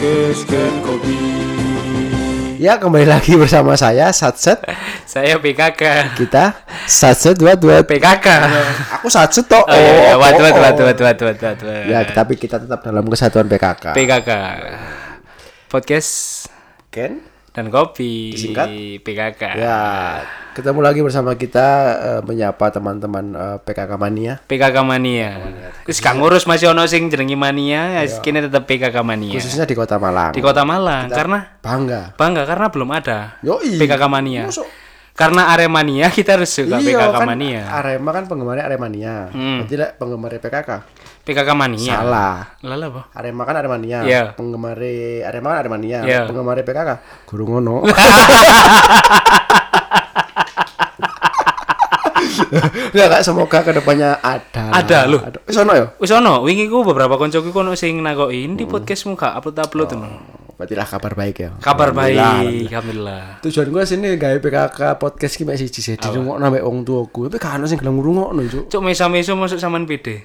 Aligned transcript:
Kopi. 0.00 1.12
Ya 2.56 2.80
kembali 2.80 3.04
lagi 3.04 3.36
bersama 3.36 3.76
saya 3.76 4.08
Satset 4.16 4.56
Saya 5.04 5.36
PKK. 5.36 6.16
Kita 6.16 6.56
Satset 6.88 7.36
dua 7.36 7.52
dua 7.52 7.84
PKK. 7.84 8.24
Aku 8.96 9.12
Satset 9.12 9.44
toh 9.44 9.60
Oh, 9.60 9.76
iya, 9.76 9.92
iya. 10.08 10.14
Waduh, 10.16 10.40
waduh, 10.40 10.56
oh. 10.56 10.64
waduh, 10.64 10.84
waduh, 10.88 11.04
waduh, 11.04 11.26
waduh, 11.28 11.48
waduh. 11.52 11.84
Ya 11.84 12.00
tapi 12.08 12.40
kita 12.40 12.56
tetap 12.56 12.80
dalam 12.80 13.04
kesatuan 13.12 13.44
PKK 13.44 13.92
PKK. 13.92 14.30
Podcast 15.68 16.48
Ken 16.88 17.20
dan 17.52 17.68
kopi. 17.68 18.32
Disingkat? 18.32 19.04
PKK. 19.04 19.42
Ya 19.60 19.80
ketemu 20.50 20.80
lagi 20.82 21.00
bersama 21.00 21.34
kita 21.34 21.66
eh, 21.98 22.20
Menyapa 22.22 22.68
teman-teman 22.68 23.24
eh, 23.32 23.56
PKK 23.62 23.92
Mania 23.96 24.32
PKK 24.42 24.76
mania. 24.82 25.30
Terus 25.86 25.98
gak 25.98 26.14
ngurus 26.18 26.44
masih 26.44 26.70
ono 26.70 26.84
sing 26.86 27.06
jenengi 27.10 27.34
mania, 27.34 28.02
ya 28.02 28.02
kini 28.20 28.42
tetap 28.42 28.66
PKK 28.66 28.96
mania. 29.02 29.38
Khususnya 29.38 29.66
di 29.66 29.74
kota 29.74 29.96
Malang 29.96 30.32
Di 30.34 30.42
Kota 30.42 30.62
Malang 30.66 31.06
karena 31.08 31.38
Bangga 31.60 32.14
bangga 32.14 32.42
karena 32.46 32.66
belum 32.70 32.90
ada 32.90 33.18
Yoi 33.42 33.78
PKK 33.78 34.02
mania. 34.06 34.44
Masuk. 34.48 34.66
Karena 35.10 35.52
Aremania 35.52 36.08
kita 36.16 36.40
harus 36.40 36.48
suka 36.48 36.80
Iya 36.80 36.96
PKK 36.96 37.12
kan 37.12 37.28
mania. 37.28 37.62
Arema 37.68 38.10
kan 38.10 38.24
penggemarnya 38.24 38.64
Aremania 38.64 39.14
Hmm. 39.28 39.60
Berarti 39.62 39.74
lah 39.76 39.90
penggemar 39.94 40.30
PKK 40.32 40.70
PKK 41.20 41.48
mania. 41.52 41.94
Salah 42.00 42.36
Lala 42.64 42.86
apa? 42.88 43.02
Arema 43.12 43.42
kan 43.44 43.54
Aremania, 43.60 43.98
Iya. 44.02 44.22
penggemar 44.32 44.80
Arema 45.28 45.46
kan 45.52 45.58
Aremania, 45.60 45.98
Iya. 46.02 46.20
penggemar 46.24 46.56
PKK 46.64 46.90
guru 47.28 47.44
ngono. 47.46 47.84
ya 52.96 53.06
kak 53.06 53.22
semoga 53.22 53.62
ke 53.62 53.70
depannya 53.70 54.18
ada. 54.18 54.74
Ada, 54.74 55.06
loh. 55.06 55.22
Ada. 55.22 55.38
Wis 55.46 55.56
ono 55.58 55.72
ya? 55.74 55.86
Wis 55.96 56.10
ono, 56.10 56.42
wingi 56.42 56.66
ku 56.66 56.82
beberapa 56.82 57.14
koncoku 57.14 57.54
kono 57.54 57.78
sing 57.78 58.02
nakoki 58.02 58.46
di 58.58 58.64
podcastmu 58.66 59.14
gak 59.14 59.38
upload-upload 59.38 59.88
ngono. 59.94 60.18
Berarti 60.60 60.76
lah 60.76 60.84
kabar 60.84 61.16
baik 61.16 61.36
ya. 61.40 61.50
Kabar 61.56 61.96
baik, 61.96 62.68
alhamdulillah. 62.68 63.40
Tujuan 63.40 63.72
gue 63.72 63.82
sini 63.88 64.08
gawe 64.20 64.36
PKK 64.36 65.00
podcast 65.00 65.40
ki 65.40 65.48
mek 65.48 65.56
siji 65.56 65.80
sih 65.80 65.96
dirungokno 65.96 66.44
ambek 66.44 66.60
wong 66.60 66.84
tuaku. 66.84 67.32
Tapi 67.32 67.40
kan 67.40 67.56
ono 67.56 67.64
sing 67.64 67.80
gelem 67.80 67.96
ngrungokno, 67.96 68.44
Cuk. 68.44 68.64
Cuk 68.68 68.82
mesa-meso 68.84 69.32
masuk 69.40 69.56
saman 69.56 69.88
PD. 69.88 70.20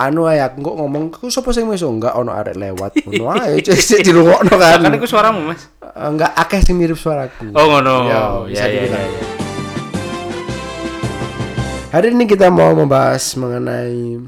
Anu 0.00 0.26
ae 0.26 0.42
aku 0.42 0.64
kok 0.64 0.76
ngomong 0.80 1.14
ku 1.14 1.30
sapa 1.30 1.54
sing 1.54 1.68
meso 1.70 1.86
enggak 1.86 2.16
ono 2.18 2.34
arek 2.34 2.56
lewat. 2.56 3.04
Ngono 3.20 3.38
ae 3.38 3.62
sik 3.62 4.02
dirungokno 4.02 4.56
kan. 4.56 4.82
Kan 4.82 4.96
iku 4.98 5.06
suaramu, 5.06 5.46
Mas. 5.46 5.68
Enggak 5.94 6.34
akeh 6.34 6.64
sing 6.66 6.74
mirip 6.80 6.96
suaraku. 6.96 7.52
Oh 7.52 7.66
ngono. 7.68 8.10
Ya, 8.48 8.64
Ya 8.64 8.88
ya. 8.88 9.49
Hari 11.90 12.14
ini 12.14 12.24
kita 12.24 12.46
mau 12.48 12.70
membahas 12.70 13.34
mengenai 13.34 14.22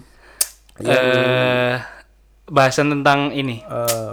Eh 0.82 1.77
bahasan 2.50 2.91
tentang 2.91 3.30
ini. 3.30 3.62
eh, 3.62 4.12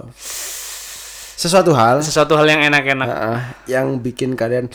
sesuatu 1.33 1.73
hal 1.73 2.05
Sesuatu 2.05 2.37
hal 2.37 2.45
yang 2.45 2.61
enak-enak. 2.63 3.07
eh, 3.09 3.41
yang 3.67 3.97
bikin 3.99 4.37
kalian 4.37 4.69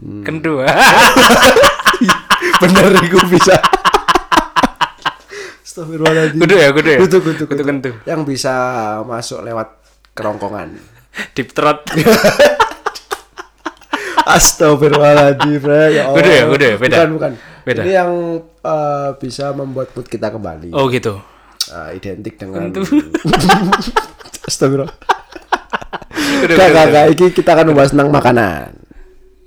Kedua. 0.00 0.64
bener 2.60 2.92
iku 3.04 3.20
bisa. 3.28 3.56
Astagfirullahaladzim. 5.60 6.40
Kudu 6.40 6.54
ya, 6.56 6.68
kudu 6.72 6.88
ya. 6.88 6.98
Kudu, 6.98 7.16
kudu, 7.20 7.42
Kudu 7.46 7.62
kudu. 7.62 7.90
Yang 8.04 8.20
bisa 8.26 8.52
masuk 9.04 9.44
lewat 9.44 9.76
kerongkongan. 10.12 10.72
Deep 11.36 11.52
throat. 11.52 11.84
Astagfirullahaladzim, 14.36 15.60
Bre. 15.60 15.82
ya 15.92 16.08
Allah. 16.08 16.16
Kudu 16.16 16.28
ya, 16.32 16.42
kudu 16.48 16.64
ya, 16.64 16.74
beda. 16.80 16.96
Bukan, 16.96 17.10
bukan. 17.16 17.32
Beda. 17.64 17.80
Ini 17.84 17.92
yang 18.00 18.12
eh, 18.42 19.10
bisa 19.20 19.52
membuat 19.52 19.92
mood 19.92 20.06
kita 20.08 20.32
kembali. 20.32 20.72
Oh 20.72 20.88
gitu. 20.88 21.20
Eh, 21.70 22.00
identik 22.00 22.40
dengan. 22.40 22.72
Astagfirullah. 24.48 24.96
Gak, 26.40 26.68
gak, 26.90 27.06
kita 27.36 27.50
akan 27.52 27.66
membahas 27.70 27.90
tentang 27.92 28.10
makanan. 28.10 28.80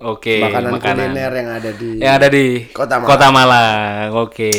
Oke, 0.03 0.43
makanan, 0.43 0.71
makanan. 0.75 1.07
kuliner 1.15 1.31
yang 1.31 1.49
ada 1.55 1.71
di 1.71 1.89
Yang 1.95 2.13
ada 2.19 2.27
di 2.27 2.45
Kota 2.75 2.95
Malang. 2.99 3.07
Kota 3.07 3.27
Malang. 3.31 4.07
Oke. 4.19 4.51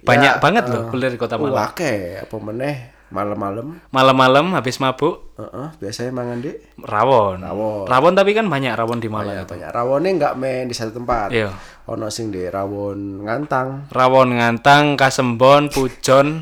Banyak 0.00 0.34
Ya, 0.36 0.40
banget 0.40 0.64
eh, 0.64 0.72
loh 0.72 0.82
kuliner 0.88 1.12
di 1.12 1.20
Kota 1.20 1.36
Malang. 1.36 1.52
Wah, 1.52 1.68
apa 2.24 2.36
meneh 2.40 2.76
malam-malam. 3.12 3.66
Malam-malam 3.92 4.56
habis 4.56 4.80
mabuk 4.80 5.36
Heeh, 5.36 5.68
biasanya 5.78 6.10
mangan 6.10 6.38
di 6.40 6.52
rawon. 6.80 7.44
Rawon. 7.86 8.12
tapi 8.16 8.32
kan 8.32 8.48
banyak 8.48 8.72
rawon 8.72 8.98
di 8.98 9.12
Malang. 9.12 9.36
ya, 9.36 9.44
banyak 9.44 9.70
rawonnya 9.70 10.10
nggak 10.16 10.34
main 10.40 10.64
di 10.66 10.74
satu 10.74 10.96
tempat. 10.96 11.28
Iya. 11.30 11.52
Ono 11.92 12.08
sing 12.08 12.32
di 12.32 12.48
rawon 12.48 13.22
ngantang. 13.28 13.92
Rawon 13.92 14.38
ngantang, 14.40 14.96
kasembon, 14.96 15.68
pujon, 15.68 16.40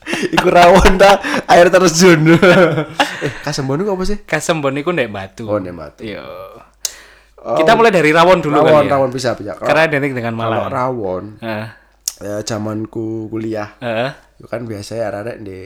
Iku 0.34 0.48
rawon 0.50 0.98
ta 0.98 1.18
air 1.46 1.70
terjun. 1.70 2.34
eh, 3.24 3.32
kasembon 3.42 3.82
itu 3.82 3.90
apa 3.90 4.04
sih? 4.06 4.18
kasembon 4.22 4.74
itu 4.78 4.90
ndek 4.90 5.10
batu. 5.10 5.44
Oh, 5.46 5.58
nek 5.58 5.74
batu. 5.74 6.02
Iya. 6.06 6.24
Kita 7.40 7.72
mulai 7.72 7.88
dari 7.88 8.12
rawon 8.12 8.44
dulu 8.44 8.60
rawon, 8.60 8.84
kali 8.84 8.88
ya. 8.88 8.92
rawon 8.92 9.10
bisa 9.10 9.32
bisa. 9.32 9.56
Karena 9.56 9.88
identik 9.88 10.12
dengan 10.12 10.36
kalau 10.36 10.60
Malang. 10.60 10.68
rawon, 10.72 11.24
Heeh. 11.40 11.66
ya 12.20 12.36
zamanku 12.44 13.32
kuliah, 13.32 13.80
Heeh. 13.80 14.12
itu 14.36 14.44
kan 14.44 14.68
biasanya 14.68 15.08
arek 15.08 15.40
di 15.40 15.64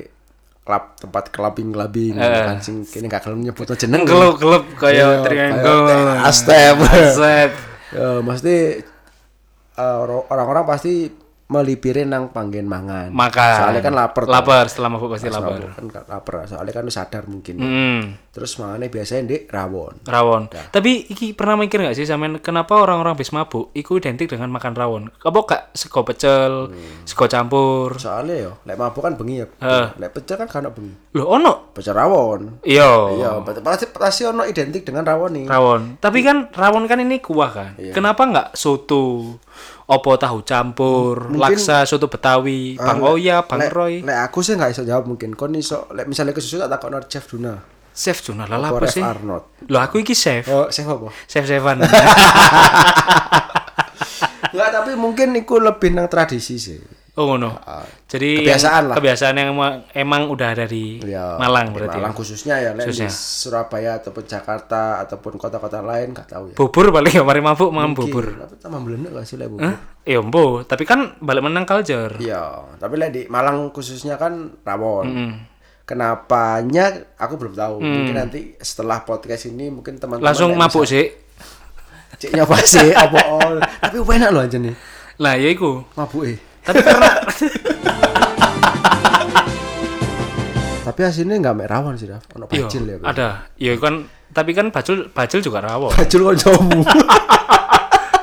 klub 0.65 0.97
tempat 0.97 1.29
kelabing 1.29 1.77
kan 2.17 2.57
sing 2.65 2.89
kini 2.89 3.05
gak 3.07 3.29
kelem 3.29 3.45
nyebut 3.45 3.69
jeneng. 3.77 4.09
Gelap-gelap 4.09 4.65
kayak 4.81 5.29
triangle. 5.29 5.85
Astep. 6.25 6.77
Aset. 6.81 7.53
Ya, 7.95 8.19
mesti 8.25 8.81
eh, 9.77 9.97
orang-orang 10.03 10.65
pasti 10.65 11.13
melipirin 11.45 12.09
nang 12.09 12.33
panggen 12.33 12.65
mangan. 12.65 13.13
Makan. 13.13 13.57
Soalnya 13.61 13.83
kan 13.85 13.95
lapar. 13.95 14.23
Lapar, 14.25 14.65
setelah 14.73 14.89
mabuk 14.97 15.13
pasti 15.13 15.29
Pas 15.29 15.37
lapar. 15.37 15.61
mabuk 15.61 15.71
kan 15.77 15.85
lapar. 16.09 16.35
Soalnya 16.49 16.73
kan 16.73 16.85
sadar 16.89 17.25
mungkin. 17.29 17.55
Hmm. 17.61 18.01
Terus 18.33 18.57
mangannya 18.57 18.89
biasanya 18.89 19.23
di 19.29 19.37
rawon. 19.47 19.95
Rawon. 20.09 20.49
Tapi 20.49 21.07
iki 21.13 21.37
pernah 21.37 21.61
mikir 21.61 21.85
gak 21.85 21.95
sih 21.95 22.09
sampean 22.09 22.41
kenapa 22.41 22.81
orang-orang 22.81 23.15
habis 23.15 23.31
mabuk 23.31 23.71
iku 23.77 24.01
identik 24.01 24.33
dengan 24.33 24.49
makan 24.51 24.73
rawon? 24.73 25.03
Apa 25.21 25.39
gak 25.45 25.63
sego 25.77 26.01
pecel, 26.03 26.73
sego 27.05 27.29
campur? 27.29 27.95
Soalnya 28.01 28.51
yo, 28.51 28.53
lek 28.65 28.81
mabuk 28.81 29.05
kan 29.05 29.15
bengi 29.15 29.45
ya. 29.45 29.47
Heeh. 29.61 29.87
Lek 30.01 30.11
pecel 30.17 30.41
kan 30.41 30.49
kan 30.49 30.67
bengi. 30.73 30.97
Loh 31.13 31.29
ono? 31.29 31.77
Pecel 31.77 31.93
rawon. 31.93 32.65
Iya. 32.65 32.91
Iya, 33.21 33.31
pasti 33.45 33.87
pasti 33.93 34.23
ono 34.25 34.49
identik 34.49 34.83
dengan 34.83 35.05
rawon 35.05 35.31
nih. 35.37 35.47
Rawon. 35.47 36.01
Tapi 36.01 36.19
kan 36.25 36.49
rawon 36.57 36.89
kan 36.89 36.99
ini 37.05 37.21
kuah 37.21 37.51
kan. 37.53 37.71
Kenapa 37.93 38.25
nggak 38.25 38.49
soto, 38.57 39.37
opo 39.85 40.17
tahu 40.17 40.41
campur, 40.43 41.29
laksa, 41.37 41.85
soto 41.85 42.09
Betawi, 42.09 42.81
Bang 42.81 43.05
Oya, 43.05 43.45
Bang 43.45 43.61
Lek, 43.61 43.73
Roy, 43.73 43.95
lek 44.01 44.19
aku 44.31 44.41
sih 44.41 44.57
nggak 44.57 44.73
iso 44.73 44.83
jawab 44.83 45.05
mungkin. 45.05 45.37
Kon 45.37 45.53
iso 45.57 45.89
lek 45.93 46.09
misalnya 46.09 46.33
kesusu 46.33 46.61
tak 46.61 46.73
takon 46.73 46.97
chef 47.09 47.29
Duna. 47.29 47.75
Chef 47.95 48.19
Juna 48.27 48.51
lah 48.51 48.75
Apa 48.75 48.91
sih? 48.91 48.99
Arnold. 48.99 49.71
Loh 49.71 49.79
aku 49.79 50.03
iki 50.03 50.19
chef. 50.19 50.51
Oh, 50.51 50.67
chef 50.67 50.83
apa? 50.91 51.15
Chef 51.31 51.47
Sevan. 51.47 51.79
Enggak, 54.51 54.71
tapi 54.83 54.99
mungkin 54.99 55.31
iku 55.39 55.63
lebih 55.63 55.95
nang 55.95 56.11
tradisi 56.11 56.59
sih. 56.59 57.04
Oh 57.15 57.25
ngono. 57.27 57.51
Jadi 58.05 58.43
kebiasaan 58.43 58.75
yang- 58.75 58.89
lah. 58.91 58.97
Kebiasaan 58.99 59.35
yang 59.35 59.49
emang, 59.53 59.75
emang 59.91 60.23
udah 60.29 60.49
ada 60.51 60.65
di 60.65 60.99
Ya, 61.01 61.35
Malang 61.35 61.71
di 61.71 61.75
berarti. 61.75 61.97
Malang 61.97 62.11
ya. 62.11 62.19
khususnya 62.19 62.55
ya, 62.59 62.71
lek 62.73 62.85
di 62.85 62.91
Khususnya. 62.91 63.11
Surabaya 63.11 63.91
ataupun 63.99 64.25
Jakarta 64.25 64.83
ataupun 65.01 65.33
kota-kota 65.35 65.79
lain 65.79 66.11
nggak 66.11 66.29
tahu 66.29 66.45
ya. 66.51 66.55
Bubur 66.55 66.91
paling 66.91 67.13
ya 67.13 67.23
mari 67.23 67.39
mabuk 67.39 67.71
mangan 67.71 67.93
bubur. 67.93 68.27
Tapi 68.37 68.55
tambah 68.59 68.81
belenda 68.81 69.09
gak 69.11 69.25
sih 69.25 69.35
lek 69.35 69.49
bubur? 69.49 69.63
Hah? 69.63 69.77
Iya, 70.03 70.19
mbo. 70.21 70.45
Tapi 70.63 70.83
kan 70.83 71.01
balik 71.19 71.43
menang 71.43 71.65
culture. 71.65 72.19
Iya, 72.19 72.43
tapi 72.77 72.95
lek 72.97 73.11
di 73.11 73.23
Malang 73.27 73.71
khususnya 73.71 74.15
kan 74.15 74.55
rawon. 74.61 75.07
Kenapanya 75.85 76.89
aku 77.15 77.37
belum 77.37 77.53
tahu. 77.53 77.77
Mungkin 77.79 78.17
nanti 78.17 78.57
setelah 78.59 79.01
podcast 79.01 79.47
ini 79.47 79.69
mungkin 79.69 79.97
teman-teman 79.97 80.25
Langsung 80.25 80.51
mabuk 80.55 80.83
bisa- 80.83 80.97
sih. 80.97 81.07
Cik 82.15 82.31
nyoba 82.33 82.57
sih 82.59 82.95
apa 82.95 83.19
oh. 83.29 83.59
Tapi 83.59 83.97
enak 83.99 84.31
loh 84.31 84.41
aja 84.41 84.57
nih. 84.57 84.71
Lah 85.19 85.35
ya 85.35 85.47
iku. 85.47 85.83
Mabuk 85.93 86.25
eh. 86.25 86.39
Tapi 86.65 86.81
karena 86.81 87.11
Tapi 90.85 91.01
hasilnya 91.01 91.41
nggak 91.41 91.55
mek 91.57 91.69
rawon 91.69 91.97
sih, 91.97 92.07
Daf. 92.07 92.29
Ono 92.37 92.45
Iya, 92.53 92.69
bajil 92.69 92.83
ya. 92.85 92.97
Bro. 93.01 93.07
ada. 93.09 93.29
Iya 93.57 93.73
kan 93.81 93.95
tapi 94.35 94.51
kan 94.53 94.67
bajul 94.69 95.09
bajul 95.11 95.41
juga 95.41 95.59
rawon. 95.65 95.93
Bajil 95.97 96.21
kancamu. 96.21 96.81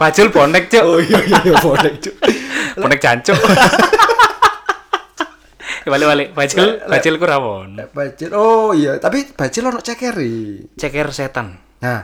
Bajul 0.02 0.34
bonek, 0.34 0.66
Cuk. 0.66 0.82
oh 0.82 0.98
iya 0.98 1.20
iya 1.30 1.38
iya 1.46 1.54
bonek, 1.62 1.94
Cuk. 2.02 2.16
Bonek 2.74 2.98
jancuk. 2.98 3.38
Balik-balik. 5.86 6.34
Bajul, 6.34 6.82
bajul 6.90 7.14
ku 7.22 7.26
rawon. 7.30 7.78
Bajil. 7.94 8.34
Oh 8.34 8.74
iya, 8.74 8.98
tapi 8.98 9.30
bajil 9.30 9.70
ono 9.70 9.78
cekeri. 9.78 10.58
Ceker 10.74 11.14
setan. 11.14 11.54
Nah, 11.86 12.02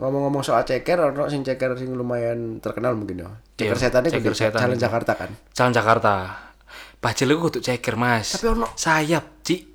ngomong-ngomong 0.00 0.40
soal 0.40 0.64
ceker, 0.64 1.12
ono 1.12 1.28
sing 1.28 1.44
ceker 1.44 1.76
sing 1.76 1.92
lumayan 1.92 2.56
terkenal 2.58 2.96
mungkin 2.96 3.20
ya. 3.20 3.28
Ceker 3.54 3.76
Iya, 3.76 3.82
setan 3.82 4.02
itu 4.02 4.32
setan. 4.32 4.56
Jalan 4.58 4.80
Jakarta 4.80 5.12
kan. 5.14 5.30
Jalan 5.52 5.72
Jakarta. 5.72 6.12
Bajul 6.96 7.36
ku 7.36 7.48
kudu 7.48 7.60
ceker, 7.60 7.94
Mas. 7.94 8.32
Tapi 8.34 8.48
ono- 8.50 8.72
sayap, 8.74 9.40
Ci. 9.40 9.68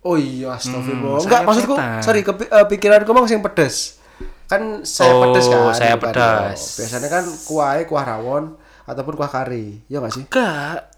Oh 0.00 0.16
iya, 0.16 0.56
astagfirullah. 0.56 1.20
Hmm, 1.20 1.24
Enggak, 1.24 1.42
maksudku, 1.44 1.74
setan. 1.74 2.00
sorry, 2.00 2.20
kepi, 2.20 2.44
eh, 2.46 2.66
pikiranku 2.66 3.12
sing 3.26 3.40
pedes. 3.40 4.00
Kan 4.46 4.82
saya 4.82 5.12
Oh, 5.12 5.28
pedes 5.28 5.46
kan. 5.46 5.72
saya 5.72 5.94
pedas. 5.96 6.56
oh. 6.58 6.76
Biasanya 6.80 7.08
kan 7.08 7.24
kuahnya 7.24 7.84
kuah 7.84 8.04
rawon 8.04 8.44
ataupun 8.84 9.14
kuah 9.14 9.28
kari. 9.28 9.80
Iya 9.86 10.00
gak 10.00 10.12
sih? 10.12 10.24
Enggak. 10.24 10.88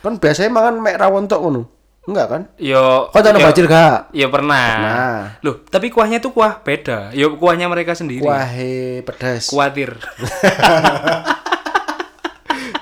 Kan 0.00 0.16
biasanya 0.16 0.50
mangan 0.50 0.80
mek 0.80 0.96
rawon 0.96 1.24
tok 1.24 1.40
ngono. 1.40 1.62
Enggak 2.04 2.26
kan? 2.28 2.42
Yo 2.56 3.08
Kau 3.08 3.18
tahu 3.18 3.32
yo- 3.34 3.46
bajil 3.46 3.64
gak? 3.64 4.12
Ya 4.12 4.28
pernah. 4.28 4.68
Pernah. 4.76 5.16
Loh, 5.40 5.56
tapi 5.64 5.88
kuahnya 5.88 6.20
tuh 6.20 6.30
kuah 6.30 6.60
beda. 6.60 7.08
Ya 7.10 7.26
kuahnya 7.26 7.64
mereka 7.66 7.96
sendiri. 7.96 8.20
Kuahe 8.20 9.00
pedas. 9.00 9.48
Kuatir. 9.48 9.96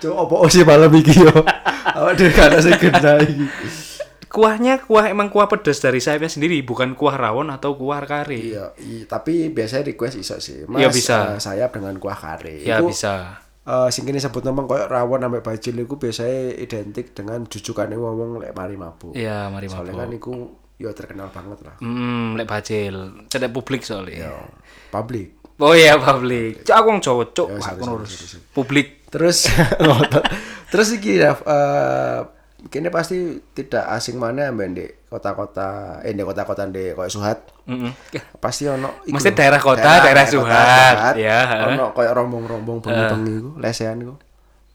Cuk, 0.02 0.14
opo 0.16 0.42
sih 0.48 0.66
malam 0.66 0.90
iki 0.90 1.14
yo. 1.14 1.30
Awak 1.88 2.12
dhewe 2.16 2.30
gak 2.32 2.46
ada 2.48 2.58
sing 2.58 2.74
iki. 2.74 2.90
kuahnya 4.26 4.80
kuah 4.80 5.06
emang 5.06 5.28
kuah 5.28 5.44
pedas 5.44 5.78
dari 5.78 6.00
sayapnya 6.00 6.26
sendiri, 6.26 6.64
bukan 6.64 6.96
kuah 6.96 7.14
rawon 7.14 7.52
atau 7.52 7.76
kuah 7.76 8.00
kari. 8.02 8.50
Iya, 8.50 8.72
tapi 9.04 9.52
biasanya 9.52 9.86
request 9.86 10.16
iso 10.16 10.40
sih. 10.40 10.64
Mas, 10.64 10.80
Iya, 10.80 10.88
bisa. 10.88 11.16
eh, 11.28 11.38
sayap 11.38 11.70
dengan 11.70 12.00
kuah 12.00 12.16
kare. 12.16 12.64
Ya 12.64 12.80
Iku, 12.80 12.88
bisa. 12.88 13.44
Eh, 13.62 13.88
sing 13.90 14.02
kene 14.02 14.18
sebut 14.18 14.42
ngomong 14.42 14.66
koyo 14.66 14.84
rawon 14.86 15.22
sampai 15.22 15.42
bajil 15.42 15.74
iku 15.78 15.94
biasanya 15.96 16.58
identik 16.58 17.14
dengan 17.14 17.46
jujukane 17.46 17.94
ngomong 17.94 18.42
lek 18.42 18.52
mari 18.52 18.74
mabuk. 18.74 19.14
Iya, 19.14 19.48
mari 19.48 19.70
Soalnya 19.70 19.94
mabuk. 19.94 20.02
kan 20.02 20.10
iku 20.12 20.32
yo 20.82 20.90
terkenal 20.90 21.28
banget 21.30 21.58
lah. 21.62 21.74
Hmm, 21.78 22.34
lek 22.34 22.48
bajil. 22.48 23.26
Cedek 23.30 23.50
publik 23.50 23.86
soalnya. 23.86 24.30
Yo, 24.30 24.34
public. 24.90 25.38
Oh 25.62 25.76
iya, 25.76 25.94
publik. 25.94 26.66
Cok 26.66 26.74
aku 26.74 26.86
wong 26.90 27.00
Jawa, 27.00 27.24
cok. 27.30 27.48
Ya, 27.54 27.58
Aku 27.70 27.82
ngurus. 27.86 28.12
Publik. 28.50 29.06
Terus 29.12 29.46
terus 30.72 30.88
iki 30.96 31.20
ya 31.20 31.36
eh 31.36 32.18
kini 32.72 32.88
pasti 32.88 33.42
tidak 33.52 33.84
asing 33.92 34.16
mana 34.16 34.48
ambek 34.48 34.68
di 34.72 34.86
kota-kota 35.12 36.00
eh 36.00 36.16
di 36.16 36.24
kota-kota 36.24 36.64
di 36.72 36.96
koyo 36.96 37.12
Suhat. 37.12 37.68
Mm-mm. 37.68 37.92
Pasti 38.40 38.64
ono 38.64 39.04
iku 39.04 39.20
Mesti 39.20 39.36
daerah 39.36 39.60
kota, 39.60 40.00
daerah 40.00 40.24
Suhat. 40.24 41.14
Ya, 41.20 41.44
ha. 41.44 41.56
Ono 41.68 41.92
koyo 41.92 42.16
rombong-rombong 42.16 42.80
bengi-bengi 42.80 43.32
iku, 43.36 43.50
lesehan 43.60 44.00
iku. 44.00 44.16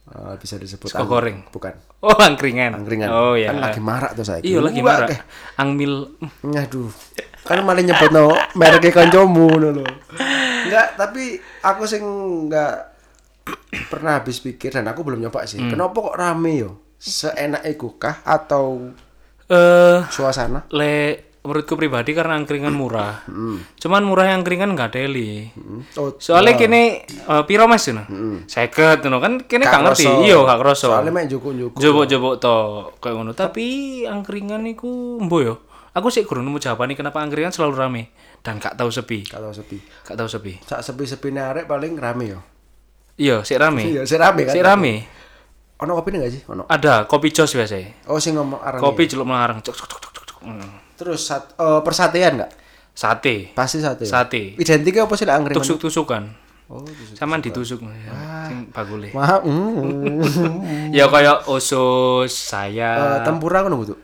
Eh, 0.08 0.40
bisa 0.40 0.56
disebut 0.56 0.88
Sego 0.88 1.04
goreng. 1.04 1.44
Bukan. 1.52 2.00
Oh, 2.00 2.16
angkringan. 2.16 2.80
Angkringan. 2.80 3.12
Oh 3.12 3.36
iya. 3.36 3.52
Kan 3.52 3.60
lagi 3.60 3.82
marak 3.84 4.16
tuh 4.16 4.24
saya. 4.24 4.40
Iya, 4.40 4.64
lagi 4.64 4.80
marah. 4.80 5.12
Angmil. 5.60 6.16
Aduh. 6.48 6.94
Kan 7.44 7.68
malah 7.68 7.84
nyebut 7.84 8.12
no 8.16 8.32
mereknya 8.56 8.92
kancomu 8.96 9.52
ngono 9.52 9.84
lho. 9.84 9.86
Enggak, 10.68 10.96
tapi 10.96 11.40
aku 11.64 11.84
sing 11.84 12.04
enggak 12.48 12.96
pernah 13.92 14.20
habis 14.20 14.40
pikir 14.44 14.72
dan 14.76 14.88
aku 14.88 15.04
belum 15.04 15.20
nyoba 15.24 15.44
sih. 15.44 15.60
Kenapa 15.60 15.96
kok 16.00 16.16
rame 16.16 16.52
yo? 16.56 16.80
Seenak 16.96 17.68
iku 17.68 18.00
kah 18.00 18.24
atau 18.24 18.96
Eh, 19.48 19.98
suasana? 20.12 20.68
le 20.76 21.24
menurutku 21.48 21.80
pribadi 21.80 22.12
karena 22.12 22.36
angkringan 22.36 22.76
murah. 22.76 23.24
Cuman 23.80 24.04
murah 24.04 24.36
yang 24.36 24.44
angkringan 24.44 24.76
nggak 24.76 25.00
deli. 25.00 25.48
Oh, 25.96 26.12
Soalnya 26.20 26.60
kini 26.60 27.08
eh, 27.08 27.44
piro 27.48 27.72
Mas 27.72 27.88
ngono? 27.88 28.04
Ngono 28.52 29.18
kan 29.24 29.34
kini 29.48 29.64
gak 29.64 29.84
ngerti. 29.88 30.28
Iya, 30.28 30.44
gak 30.44 30.60
kroso. 30.60 30.92
Soalnya 30.92 31.16
mek 31.16 31.32
juku-juku. 31.32 31.80
Jobok-jobok 31.80 32.36
to 32.44 32.56
kayak 33.00 33.16
ngono. 33.16 33.32
Tapi 33.32 33.66
angkringan 34.04 34.68
iku 34.68 35.24
mbo 35.24 35.38
yo. 35.40 35.56
Aku 35.96 36.12
sih 36.14 36.28
kurang 36.28 36.46
nemu 36.46 36.60
jawaban 36.60 36.94
kenapa 36.94 37.24
angkringan 37.24 37.56
selalu 37.56 37.74
rame 37.74 38.04
dan 38.44 38.60
gak 38.60 38.76
tahu 38.76 38.92
sepi. 38.92 39.26
Kalau 39.32 39.56
sepi. 39.56 39.80
Gak 40.04 40.20
tahu 40.20 40.28
sepi. 40.28 40.60
Sak 40.68 40.84
sepi-sepine 40.84 41.40
arek 41.40 41.66
paling 41.66 41.96
rame 41.96 42.36
yo. 42.36 42.40
Iya, 43.18 43.42
sik 43.42 43.58
rame. 43.58 43.82
Iya, 43.82 44.06
sih 44.06 44.20
rame 44.20 44.46
kan. 44.46 44.54
Sik 44.54 44.62
rame. 44.62 44.94
Ono 45.78 45.92
kopi 45.94 46.10
enggak 46.18 46.34
sih? 46.34 46.42
Ono. 46.50 46.66
Ada 46.66 47.06
kopi 47.06 47.30
jos 47.30 47.54
biasa. 47.54 48.10
Oh, 48.10 48.18
sing 48.18 48.34
ngomong 48.34 48.58
arang. 48.66 48.82
Kopi 48.82 49.06
celuk 49.06 49.30
melarang. 49.30 49.62
Cuk, 49.62 49.78
cuk, 49.78 49.86
cuk, 49.86 50.00
cuk, 50.02 50.24
cuk. 50.26 50.38
Hmm. 50.42 50.82
Terus 50.98 51.22
sat, 51.22 51.54
eh, 51.54 51.82
persatean 51.86 52.42
enggak? 52.42 52.52
Sate. 52.98 53.54
Pasti 53.54 53.78
sate. 53.78 54.10
Sate. 54.10 54.58
Identiknya 54.58 55.06
apa 55.06 55.14
sih 55.14 55.30
angkringan? 55.30 55.62
Tusuk-tusukan. 55.62 56.24
Oh, 56.68 56.82
tusuk. 56.82 57.14
Sama 57.14 57.38
ditusuk. 57.38 57.80
Ya, 57.86 58.50
Sing 58.50 58.74
bagule. 58.74 59.14
Wah, 59.14 59.38
mm. 59.46 60.92
Ya 60.98 61.06
kayak 61.06 61.46
usus 61.46 62.34
saya. 62.34 62.98
Eh, 62.98 63.20
tempura 63.22 63.62
ngono 63.62 63.86
tuh. 63.86 64.00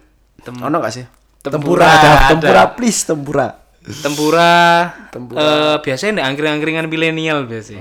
Ono 0.45 0.77
enggak 0.77 0.93
sih? 0.93 1.05
Tempura 1.41 1.89
ada. 1.89 1.97
ada. 1.97 2.29
Tempura 2.37 2.61
please, 2.77 3.01
tempura. 3.01 3.62
Tempura, 3.83 4.55
eh 5.11 5.75
biasanya 5.83 6.23
nek 6.23 6.25
angkringan-angkringan 6.31 6.87
milenial 6.87 7.43
biasa. 7.43 7.75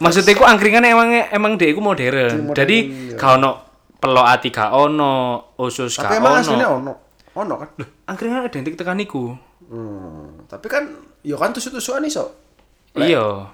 Maksudnya 0.00 0.32
ku 0.32 0.44
angkringan 0.48 0.88
emang 0.88 1.12
emang 1.28 1.60
dia 1.60 1.76
ku 1.76 1.84
modern. 1.84 2.56
Jadi 2.56 2.76
gak 3.12 3.36
ono 3.36 3.50
pelok 4.00 4.26
ati 4.26 4.48
gak 4.48 4.72
ono, 4.72 5.52
usus 5.60 5.92
Tapi 6.00 6.16
gak 6.16 6.20
emang 6.20 6.32
ono. 6.32 6.40
aslinya 6.40 6.68
ono. 6.72 6.92
Ono 7.34 7.54
kan? 7.60 7.68
Angkringan 8.08 8.48
identik 8.48 8.74
tekan 8.78 9.00
iku. 9.04 9.36
Hmm, 9.68 10.48
tapi 10.48 10.66
kan 10.72 10.88
yo 11.20 11.36
kan 11.36 11.52
tusuk-tusukan 11.52 12.08
iso. 12.08 12.32
Iya. 12.96 13.52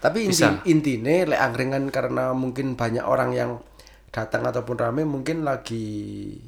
Tapi 0.00 0.28
inti 0.28 0.44
intine 0.68 1.28
lek 1.28 1.40
angkringan 1.40 1.88
karena 1.92 2.32
mungkin 2.32 2.76
banyak 2.80 3.04
orang 3.04 3.36
yang 3.36 3.50
datang 4.08 4.48
ataupun 4.48 4.76
rame 4.80 5.02
mungkin 5.04 5.44
lagi 5.44 6.38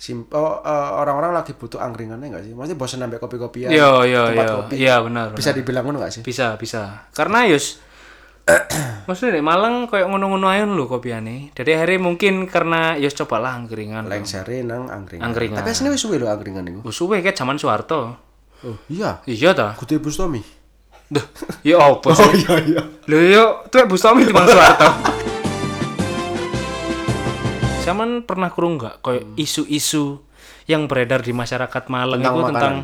sim 0.00 0.24
oh, 0.32 0.64
eh, 0.64 0.90
orang-orang 0.96 1.36
lagi 1.36 1.52
butuh 1.52 1.76
angkringannya 1.76 2.32
enggak 2.32 2.44
sih? 2.48 2.56
Maksudnya 2.56 2.78
bosan 2.80 3.04
sampai 3.04 3.20
kopi-kopian. 3.20 3.68
Iya, 3.68 3.90
iya, 4.08 4.22
tempat 4.32 4.44
iya. 4.48 4.56
kopi. 4.56 4.74
Iya, 4.80 4.94
benar. 5.04 5.26
Bisa 5.36 5.52
dibilang 5.52 5.84
ngono 5.84 6.00
enggak 6.00 6.12
sih? 6.16 6.22
Bisa, 6.24 6.56
bisa. 6.56 7.04
Karena 7.12 7.44
yus 7.44 7.84
Maksudnya 9.08 9.38
nek 9.38 9.44
Malang 9.46 9.74
kayak 9.86 10.06
ngono-ngono 10.08 10.46
ae 10.50 10.64
lho 10.64 10.86
kopiane. 10.88 11.52
Jadi 11.54 11.70
akhirnya 11.76 12.00
mungkin 12.00 12.48
karena 12.48 12.96
yus 12.96 13.14
cobalah 13.14 13.54
angkringan. 13.54 14.08
Lengsere 14.08 14.64
nang 14.64 14.88
angkringan. 14.88 15.30
Angkringan. 15.30 15.60
Tapi 15.60 15.68
aslinya 15.70 15.92
wis 15.94 16.02
suwe 16.02 16.16
lho 16.16 16.26
angkringan 16.26 16.64
iku. 16.66 16.80
Wis 16.86 16.96
suwe 16.96 17.20
kayak 17.20 17.36
zaman 17.36 17.60
Soeharto. 17.60 18.16
Oh, 18.60 18.76
iya. 18.92 19.20
Iya 19.24 19.56
ta? 19.56 19.76
Kudu 19.76 20.00
Bustomi. 20.00 20.40
Duh, 21.10 21.26
ya 21.66 21.82
apa 21.82 22.14
sih? 22.18 22.46
iya 22.46 22.54
iya. 22.62 22.82
Lho 23.10 23.18
yo, 23.18 23.44
tuh 23.66 23.82
Bustami 23.90 24.22
di 24.22 24.32
Soeharto. 24.32 24.88
Zaman 27.90 28.22
pernah 28.22 28.48
kurung 28.48 28.76
nggak 28.76 29.00
kayak 29.00 29.24
isu-isu 29.34 30.22
yang 30.64 30.86
beredar 30.86 31.20
di 31.20 31.30
masyarakat 31.30 31.82
Malang 31.86 32.20
Tentang 32.20 32.32
itu 32.32 32.40
makanan. 32.40 32.54
tentang 32.54 32.74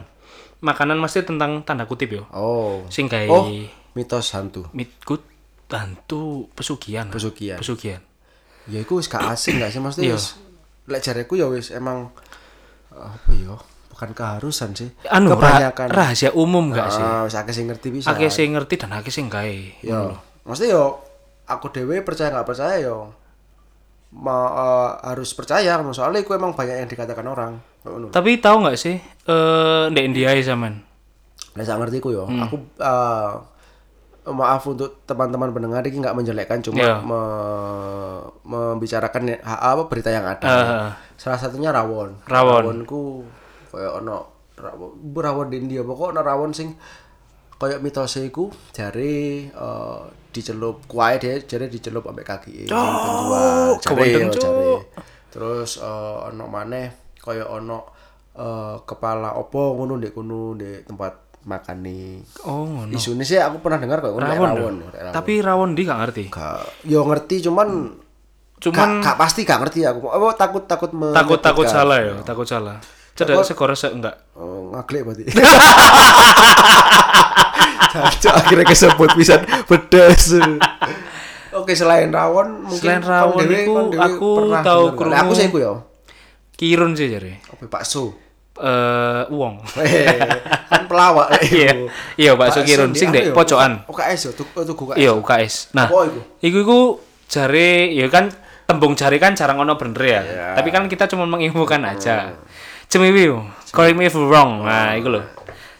makanan 0.58 0.96
mesti 0.98 1.20
tentang 1.22 1.50
tanda 1.62 1.84
kutip 1.84 2.10
yo. 2.10 2.22
Oh. 2.30 2.82
Sing 2.88 3.06
Oh, 3.28 3.46
mitos 3.92 4.32
hantu. 4.32 4.66
mitkut 4.72 5.22
tantu 5.66 6.50
pesugihan. 6.52 7.06
Pesugihan. 7.06 7.56
Pesugihan. 7.56 8.02
Ya 8.66 8.80
iku 8.80 8.98
wis 8.98 9.06
gak 9.06 9.22
asing 9.28 9.56
gak 9.56 9.70
sih 9.70 9.78
maksudnya 9.78 10.10
Iya. 10.10 10.16
wis 10.16 10.26
lek 10.86 11.00
jareku 11.00 11.34
ya 11.34 11.46
wis 11.46 11.70
emang 11.70 12.10
apa 12.90 13.30
ya? 13.30 13.54
Bukan 13.88 14.10
keharusan 14.12 14.74
sih. 14.74 14.90
Anu 15.06 15.30
ra- 15.30 15.36
kebanyakan. 15.36 15.88
rahasia 15.88 16.30
umum 16.32 16.70
sih? 16.70 17.00
Ah, 17.00 17.22
wis 17.22 17.32
akeh 17.32 17.50
sing 17.50 17.66
ngerti 17.66 17.88
bisa. 17.90 18.06
Akeh 18.08 18.28
sing 18.28 18.52
ngerti 18.52 18.74
dan 18.76 18.92
akeh 18.92 19.08
sing 19.08 19.26
gawe. 19.26 19.58
Ya. 19.80 20.12
Maksudnya 20.42 20.74
yo 20.74 21.00
aku 21.44 21.70
dewe 21.70 22.02
percaya 22.02 22.28
nggak 22.28 22.44
percaya 22.44 22.76
yo 22.80 23.14
ma, 24.08 24.36
eh, 24.46 24.90
harus 25.08 25.30
percaya 25.32 25.74
kan 25.74 25.86
soalnya 25.90 26.20
iku 26.20 26.32
emang 26.32 26.52
banyak 26.52 26.76
yang 26.78 26.88
dikatakan 26.88 27.26
orang. 27.26 27.52
Tapi 28.08 28.38
tahu 28.38 28.56
nggak 28.62 28.76
sih 28.76 28.96
eh 29.00 29.82
ndek 29.88 30.04
India 30.04 30.30
ya 30.30 30.42
zaman? 30.46 30.78
Lah 31.54 31.64
sak 31.64 31.78
ngerti 31.78 31.98
ku 31.98 32.10
yo. 32.10 32.24
Hmm. 32.24 32.44
Aku 32.44 32.56
eh, 32.76 33.32
maaf 34.26 34.66
untuk 34.66 35.02
teman-teman 35.04 35.50
pendengar 35.50 35.82
ini 35.82 36.02
nggak 36.02 36.12
menjelekkan 36.12 36.58
cuma 36.60 36.78
Iya. 36.78 36.98
me- 36.98 38.26
membicarakan 38.44 39.22
ya- 39.28 39.42
ha- 39.42 39.70
apa 39.70 39.86
berita 39.86 40.10
yang 40.10 40.26
ada. 40.26 40.46
Ah. 40.46 40.90
Salah 41.14 41.38
satunya 41.38 41.70
rawon. 41.70 42.18
Rawon. 42.26 42.62
Rawonku 42.82 43.22
kayak 43.70 43.92
ono 43.96 44.16
rawon, 44.56 44.90
rawon 45.14 45.46
di 45.46 45.56
India 45.60 45.82
pokok 45.82 46.10
ono 46.10 46.20
rawon 46.20 46.50
sing 46.50 46.74
kayak 47.56 47.80
mitose 47.80 48.20
iku 48.28 48.52
jare 48.72 49.48
eh, 49.48 50.00
dicelup 50.32 50.84
kuae 50.84 51.16
dia 51.16 51.40
jare 51.40 51.72
dicelup 51.72 52.04
ambek 52.04 52.28
kaki 52.28 52.68
penjual 52.68 53.80
jare 53.80 54.28
jare. 54.36 54.72
Terus 55.32 55.80
eh, 55.80 56.16
ono 56.32 56.44
maneh 56.48 57.16
kayak 57.16 57.48
ono 57.48 57.78
eh, 58.36 58.76
kepala 58.84 59.40
opo 59.40 59.72
ngono 59.80 59.96
ndek 59.96 60.12
kono 60.12 60.52
ndek 60.56 60.84
tempat 60.84 61.14
makan 61.46 61.78
nih. 61.86 62.26
Oh, 62.42 62.66
ngono. 62.66 62.90
Isune 62.90 63.22
sih 63.22 63.38
aku 63.38 63.62
pernah 63.62 63.78
dengar 63.78 64.02
ngono, 64.02 64.18
Rawon. 64.18 64.48
rawon. 64.50 64.74
dah. 64.90 64.98
rawon. 64.98 65.14
Tapi 65.14 65.32
rawon 65.38 65.70
di 65.78 65.82
gak 65.86 65.98
ngerti. 66.02 66.24
Gak, 66.34 66.90
yo 66.90 67.06
ngerti 67.06 67.46
cuman 67.46 67.68
Cuman 68.56 69.04
gak, 69.04 69.04
gak 69.04 69.16
pasti 69.20 69.44
gak 69.44 69.60
ngerti 69.62 69.84
aku. 69.86 70.10
Apa 70.10 70.34
takut 70.34 70.64
takut 70.66 70.90
takut 70.90 71.38
takut 71.38 71.66
salah 71.68 72.00
ya, 72.02 72.14
takut 72.24 72.48
salah. 72.48 72.80
Cedek 73.16 73.40
segoro 73.48 73.72
se 73.72 73.88
enggak. 73.88 74.36
Oh, 74.36 74.68
ngaglek 74.76 75.02
berarti. 75.08 75.24
Caca 77.76 78.30
akhirnya 78.36 78.66
kesebut 78.66 79.10
bisa 79.14 79.40
pedas. 79.64 80.36
Oke 81.56 81.72
selain 81.72 82.12
rawon 82.12 82.68
mungkin 82.68 82.76
Selain 82.76 83.00
rawon 83.00 83.40
dhewe 83.40 83.64
aku 83.96 84.28
pernah 84.44 84.60
tahu? 84.60 84.82
Lah, 85.08 85.24
aku 85.24 85.32
krungu- 85.32 85.36
sih 85.36 85.48
ya. 85.48 85.72
Kirun 86.56 86.92
sih 86.92 87.06
jare. 87.08 87.40
Apa 87.48 87.64
bakso? 87.68 88.12
Eh, 88.56 89.22
uang. 89.28 89.60
Eh, 89.84 90.16
kan 90.68 90.88
pelawak. 90.88 91.28
Iya. 91.52 91.88
Iya, 92.16 92.32
bakso 92.36 92.64
kirun 92.64 92.96
sing 92.96 93.12
dek 93.12 93.30
ya, 93.30 93.32
pojokan. 93.32 93.84
UKS 93.84 94.20
ya, 94.20 94.30
tuku 94.32 94.58
tuku 94.64 94.82
UKS. 94.88 94.96
Iya, 94.96 95.10
UKS. 95.12 95.54
Nah, 95.76 95.88
iku? 95.92 96.20
iku 96.40 96.78
jare 97.28 97.92
ya 97.92 98.08
kan 98.08 98.32
tembung 98.64 98.96
jare 98.96 99.20
kan 99.20 99.36
jarang 99.36 99.60
ono 99.60 99.76
bener 99.76 100.02
ya. 100.02 100.20
Iya. 100.20 100.46
Tapi 100.56 100.68
kan 100.72 100.88
kita 100.88 101.04
cuma 101.06 101.28
menginfokan 101.28 101.84
aja. 101.84 102.32
Cemiwi, 102.86 103.28
correct 103.72 103.96
me 103.96 104.06
if 104.06 104.16
wrong. 104.16 104.64
Nah, 104.64 104.96
iku 104.96 105.08
loh. 105.12 105.24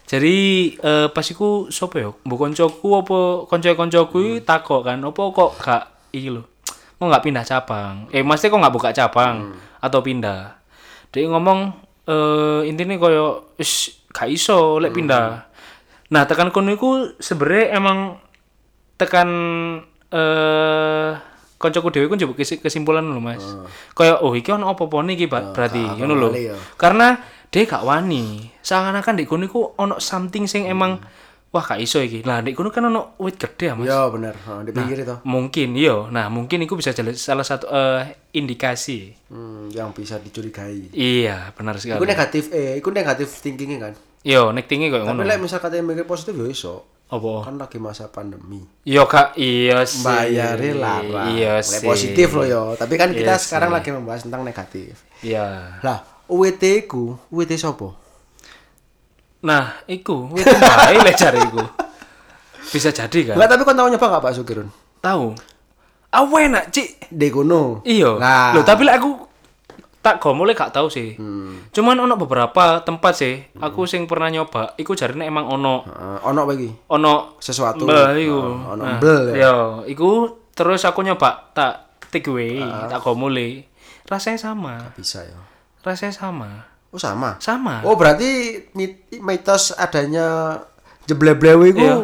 Jadi 0.06 0.36
eh, 0.76 1.06
pas 1.10 1.26
iku 1.26 1.66
sapa 1.68 1.96
ya? 1.98 2.10
Mbok 2.14 2.38
koncoku 2.40 2.88
apa 2.94 3.18
kanca-kancaku 3.46 4.16
iki 4.18 4.34
takok 4.40 4.86
kan, 4.86 5.02
apa 5.02 5.22
kok 5.28 5.50
gak 5.58 5.82
iki 6.10 6.30
lho. 6.30 6.46
Mau 6.96 7.10
nggak 7.10 7.22
pindah 7.22 7.42
cabang? 7.42 8.06
Eh, 8.08 8.22
mesti 8.22 8.46
kok 8.46 8.56
nggak 8.56 8.70
buka 8.72 8.90
cabang 8.90 9.50
atau 9.76 10.00
pindah? 10.00 10.56
Dia 11.10 11.26
ngomong 11.26 11.74
eh 12.06 12.60
intine 12.64 12.96
koyo 12.96 13.50
wis 13.58 13.98
gak 14.08 14.30
iso 14.30 14.78
lek 14.78 14.94
pindah. 14.94 15.42
Nah, 16.06 16.22
tekan 16.22 16.48
kono 16.48 16.70
iku 16.70 17.18
sebenarnya 17.18 17.74
emang 17.74 18.14
tekan 18.94 19.28
eh 20.08 21.10
koncoku 21.56 21.88
dhewe 21.88 22.06
ku 22.06 22.14
njupuk 22.14 22.36
kesi- 22.36 22.60
kesimpulan 22.60 23.02
lho 23.02 23.18
Mas. 23.18 23.42
Kayak 23.92 24.22
oh 24.22 24.32
iki 24.32 24.52
ono 24.52 24.70
apa-apane 24.70 25.12
iki 25.12 25.26
Pak, 25.26 25.50
berarti 25.50 25.82
ngono 25.82 26.14
lho. 26.14 26.28
ya. 26.32 26.54
Karena 26.76 27.16
dia 27.50 27.62
gak 27.64 27.84
wani. 27.86 28.50
Seakan-akan 28.62 29.14
di 29.16 29.24
kono 29.24 29.46
iku 29.46 29.74
ono 29.78 30.02
something 30.02 30.44
sing 30.50 30.66
emang 30.66 30.98
wah 31.54 31.64
gak 31.64 31.80
iso 31.80 32.02
iki. 32.02 32.20
Lah 32.26 32.42
kono 32.42 32.68
kan 32.74 32.86
ono 32.90 33.16
wit 33.22 33.38
gede 33.40 33.72
ya 33.72 33.74
Mas. 33.74 33.86
Ya 33.88 34.04
bener, 34.10 34.34
di 34.66 34.70
pinggir 34.74 34.98
itu. 35.06 35.16
Mungkin 35.24 35.68
iya. 35.78 35.96
Nah, 36.10 36.26
mungkin 36.28 36.66
itu 36.66 36.74
bisa 36.76 36.92
jadi 36.92 37.14
salah 37.16 37.46
satu 37.46 37.66
eh, 37.70 38.30
indikasi. 38.36 39.14
Hmm, 39.30 39.72
yang 39.72 39.94
bisa 39.96 40.20
dicurigai. 40.20 40.92
Iya, 40.92 41.54
benar 41.56 41.80
sekali. 41.80 41.98
Iku 42.02 42.06
negatif 42.06 42.44
eh, 42.52 42.76
iku 42.76 42.92
negatif 42.92 43.28
thinkingnya 43.40 43.78
kan. 43.90 43.94
Yo, 44.26 44.50
nek 44.50 44.66
tinggi 44.66 44.90
kok 44.90 45.06
Tapi 45.06 45.22
lek 45.22 45.38
misal 45.38 45.62
katanya 45.62 45.94
mikir 45.94 46.02
positif 46.02 46.34
ya 46.34 46.50
iso. 46.50 46.76
Apa? 47.06 47.46
Kan 47.46 47.54
lagi 47.54 47.78
masa 47.78 48.10
pandemi. 48.10 48.58
Yo 48.82 49.06
kak, 49.06 49.38
iya 49.38 49.86
sih. 49.86 50.02
Bayare 50.02 50.74
larang. 50.74 51.30
Iya 51.30 51.62
sih. 51.62 51.86
positif 51.86 52.34
loh 52.34 52.42
yo. 52.42 52.62
Tapi 52.74 52.98
kan 52.98 53.14
kita 53.14 53.38
Iya 53.38 53.42
sekarang 53.42 53.70
sih. 53.70 53.76
lagi 53.78 53.88
membahas 53.94 54.26
tentang 54.26 54.42
negatif. 54.42 55.06
Iya. 55.22 55.78
Lah, 55.86 56.02
UWT 56.26 56.62
ku, 56.84 57.14
UWT 57.28 57.52
sopo? 57.54 57.94
Nah, 59.42 59.78
iku 59.86 60.26
wit 60.28 60.42
bae 60.42 60.98
lek 60.98 61.14
jare 61.14 61.38
iku. 61.38 61.62
Bisa 62.66 62.90
jadi 62.90 63.30
kan? 63.30 63.34
Enggak, 63.38 63.50
tapi 63.52 63.62
kon 63.62 63.76
tau 63.76 63.86
nyoba 63.86 64.06
enggak 64.08 64.24
Pak 64.24 64.34
Sugirun? 64.34 64.68
Tahu. 64.98 65.26
Awe 66.10 66.38
enak, 66.42 66.64
Cik. 66.68 66.88
Di 67.08 67.28
kono. 67.28 67.84
Iya. 67.84 68.18
Nah. 68.18 68.50
Loh, 68.52 68.64
tapi 68.64 68.82
lek 68.82 68.98
aku 68.98 69.10
tak 70.00 70.18
gomole 70.18 70.54
gak 70.54 70.70
tahu 70.70 70.86
sih. 70.86 71.14
Hmm. 71.14 71.66
Cuman 71.70 71.98
ono 71.98 72.14
beberapa 72.14 72.78
tempat 72.80 73.12
sih, 73.12 73.34
aku 73.58 73.86
sing 73.86 74.06
pernah 74.06 74.30
nyoba, 74.30 74.74
iku 74.74 74.94
jarine 74.94 75.26
emang 75.26 75.46
ono 75.46 75.82
Heeh, 75.82 76.18
ono 76.22 76.38
apa 76.42 76.52
iki? 76.54 76.70
ono 76.88 77.38
Sesuatu. 77.38 77.86
Mbah 77.86 78.14
iku. 78.14 78.38
Oh, 78.38 78.54
ono 78.70 78.82
Nah, 78.82 78.98
mbel 78.98 79.22
ya. 79.30 79.34
Yo, 79.42 79.54
iku 79.84 80.10
terus 80.50 80.82
aku 80.82 81.02
nyoba 81.02 81.50
tak 81.50 81.98
take 82.08 82.30
away, 82.30 82.62
Ah. 82.62 82.86
tak 82.86 83.02
gomole. 83.02 83.66
Rasanya 84.06 84.38
sama. 84.38 84.94
Bisa 84.94 85.22
ya. 85.22 85.38
Rasanya 85.86 86.10
sama. 86.10 86.66
Oh 86.90 86.98
sama. 86.98 87.38
Sama. 87.38 87.86
Oh 87.86 87.94
berarti 87.94 88.58
mit- 88.74 89.06
mitos 89.22 89.70
adanya 89.70 90.58
jebleblewe 91.06 91.70
iku 91.70 91.78
Iya. 91.78 91.94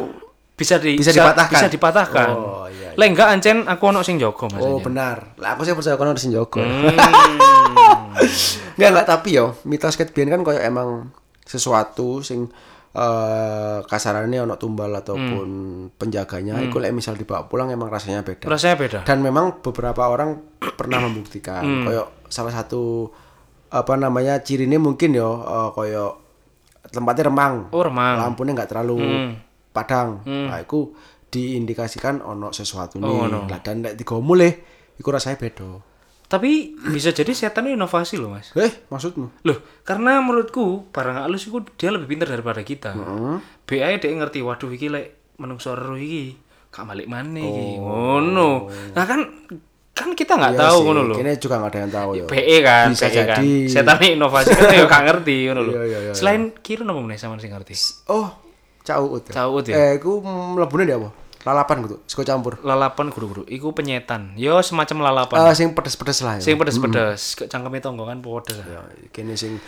Bisa 0.54 0.78
di 0.78 0.94
Bisa 0.94 1.10
dipatahkan? 1.10 1.58
Bisa 1.58 1.66
dipatahkan. 1.66 2.28
Oh, 2.30 2.70
iya, 2.70 2.94
iya. 2.94 2.98
Lek 3.00 3.08
enggak 3.10 3.28
ancen 3.34 3.66
aku 3.66 3.90
ono 3.90 4.06
sing 4.06 4.22
jaga 4.22 4.46
Mas. 4.46 4.62
Oh 4.62 4.78
benar. 4.78 5.34
Lah 5.42 5.58
aku 5.58 5.66
sih 5.66 5.74
percaya 5.74 5.98
kono 5.98 6.14
harus 6.14 6.22
njogo. 6.30 6.62
Hmm. 6.62 6.94
Enggak 8.78 8.88
enggak 8.94 9.06
tapi 9.08 9.34
yo, 9.34 9.58
mitos 9.66 9.98
ket 9.98 10.12
kan 10.14 10.46
koyo 10.46 10.60
emang 10.62 11.10
sesuatu 11.42 12.22
sing 12.22 12.46
eh 12.92 13.78
kasarannya 13.88 14.44
ono 14.44 14.60
tumbal 14.60 14.92
ataupun 14.92 15.48
penjaganya 15.96 16.60
iku 16.60 16.76
lek 16.76 16.92
misal 16.92 17.16
dibawa 17.16 17.48
pulang 17.48 17.72
emang 17.72 17.88
rasanya 17.88 18.20
beda. 18.20 18.46
Rasanya 18.46 18.76
beda. 18.76 18.98
Dan 19.08 19.24
memang 19.24 19.64
beberapa 19.64 20.06
orang 20.06 20.38
pernah 20.76 21.00
membuktikan 21.00 21.64
koyo 21.82 22.22
salah 22.28 22.52
satu 22.52 23.08
apa 23.72 23.96
namanya 23.96 24.44
cirine 24.44 24.76
mungkin 24.76 25.16
yo 25.16 25.40
eh, 25.40 25.68
koyo 25.72 26.06
tempatnya 26.92 27.32
remang. 27.32 27.72
Oh, 27.72 27.80
remang. 27.80 28.20
Lampunya 28.20 28.52
nggak 28.52 28.70
terlalu 28.70 29.00
padang. 29.72 30.20
Nah, 30.28 30.60
iku 30.60 30.92
diindikasikan 31.32 32.20
ono 32.20 32.52
sesuatu 32.52 33.00
nih. 33.00 33.48
Lah 33.48 33.60
dan 33.64 33.80
lek 33.80 33.96
digomule 33.96 34.48
iku 35.00 35.08
rasanya 35.08 35.40
beda. 35.40 35.70
Tapi 36.32 36.72
bisa 36.88 37.12
jadi 37.12 37.28
setan 37.36 37.68
itu 37.68 37.76
inovasi 37.76 38.16
loh, 38.16 38.32
Mas. 38.32 38.56
Eh, 38.56 38.88
maksudmu? 38.88 39.44
Loh, 39.44 39.84
karena 39.84 40.16
menurutku 40.24 40.88
barang 40.88 41.28
halus 41.28 41.44
itu 41.44 41.60
dia 41.76 41.92
lebih 41.92 42.08
pintar 42.08 42.32
daripada 42.32 42.64
kita. 42.64 42.96
Hmm. 42.96 43.44
BA 43.68 44.00
dia 44.00 44.08
ngerti, 44.16 44.40
waduh 44.40 44.72
iki 44.72 44.88
lek 44.88 45.36
menungso 45.36 45.76
ero 45.76 45.92
iki 46.00 46.40
gak 46.72 46.88
balik 46.88 47.04
mana 47.04 47.36
iki. 47.36 47.76
Ngono. 47.76 48.72
Nah 48.96 49.04
kan 49.04 49.20
kan 49.92 50.08
kita 50.16 50.40
nggak 50.40 50.56
tahu 50.56 50.78
ngono 50.88 51.00
loh. 51.04 51.16
Kini 51.20 51.36
juga 51.36 51.60
nggak 51.60 51.70
ada 51.72 51.78
yang 51.84 51.92
tahu 51.92 52.10
ya. 52.16 52.24
BE 52.24 52.56
kan, 52.64 52.86
Bisa 52.96 53.06
BE 53.06 53.12
kan. 53.12 53.26
jadi. 53.36 53.52
Setan 53.68 53.96
ini 54.00 54.08
inovasi 54.16 54.50
kan 54.56 54.72
ya 54.72 54.84
gak 54.88 55.02
ngerti 55.04 55.36
ngono 55.52 55.60
loh. 55.68 55.74
Iya, 55.76 55.82
iya, 55.84 55.98
iya, 56.08 56.12
Selain 56.16 56.42
kira 56.64 56.82
nopo 56.82 57.04
meneh 57.04 57.20
sama 57.20 57.36
sing 57.36 57.52
ngerti. 57.52 57.76
Oh, 58.08 58.32
cau 58.82 59.04
ut. 59.12 59.28
Cau 59.28 59.50
ut 59.60 59.64
ya? 59.68 59.76
Eh, 59.76 59.90
aku 60.00 60.24
mlebune 60.24 60.88
dia 60.88 60.96
apa? 60.96 61.12
Lalapan 61.42 61.76
gitu, 61.84 61.96
sego 62.06 62.22
campur. 62.22 62.62
Lalapan 62.62 63.10
guru-guru, 63.10 63.42
iku 63.50 63.74
penyetan. 63.74 64.32
Yo 64.38 64.62
semacam 64.62 65.12
lalapan. 65.12 65.42
Eh, 65.44 65.54
sing 65.58 65.74
pedes-pedes 65.76 66.22
lah 66.24 66.38
ya. 66.38 66.42
Sing 66.42 66.54
pedes-pedes, 66.56 67.34
kok 67.36 67.46
cangkeme 67.52 67.82
tonggo 67.82 68.08
kan 68.08 68.22
pedes. 68.22 68.62
Ya, 68.62 68.80
kini 69.12 69.36
sing 69.36 69.58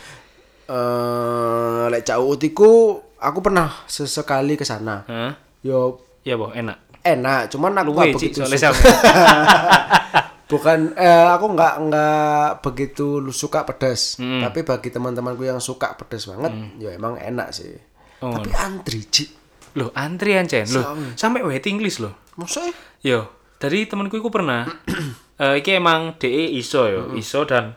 eh 0.65 1.83
lek 1.93 2.01
cau 2.01 2.33
iku 2.33 2.97
aku 3.21 3.39
pernah 3.45 3.85
sesekali 3.85 4.57
ke 4.57 4.65
sana. 4.65 5.05
Hah? 5.05 5.37
Yo 5.61 6.01
Ya 6.25 6.41
boh, 6.41 6.49
enak. 6.49 6.84
Enak, 7.05 7.53
cuman 7.53 7.77
aku 7.77 7.91
Luwe 7.93 8.05
begitu 8.17 8.41
suka. 8.41 8.73
Bukan 10.51 10.93
eh 10.93 11.25
aku 11.29 11.45
nggak 11.57 11.73
nggak 11.89 12.47
begitu 12.65 13.21
lu 13.21 13.33
suka 13.33 13.65
pedas. 13.65 14.17
Hmm. 14.17 14.41
Tapi 14.41 14.65
bagi 14.65 14.89
teman-temanku 14.89 15.45
yang 15.45 15.61
suka 15.61 15.93
pedas 15.97 16.25
banget, 16.25 16.53
ya 16.81 16.93
emang 16.97 17.17
enak 17.17 17.53
sih. 17.53 17.73
Oh. 18.21 18.33
Tapi 18.33 18.49
antri, 18.53 19.05
Cik. 19.05 19.29
Loh, 19.75 19.89
antrian 19.93 20.45
Cen. 20.49 20.65
Loh, 20.71 21.13
sampai 21.19 21.43
waiting 21.45 21.81
list 21.81 21.99
loh. 22.01 22.15
Maksudnya? 22.39 22.71
Yo, 23.03 23.29
dari 23.57 23.85
temanku 23.85 24.17
iku 24.17 24.29
pernah. 24.33 24.65
eh 25.41 25.59
iki 25.59 25.75
emang 25.75 26.15
DE 26.15 26.55
iso 26.55 26.87
yo, 26.87 27.11
iso 27.19 27.43
dan 27.43 27.75